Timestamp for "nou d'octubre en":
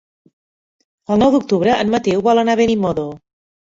1.23-1.93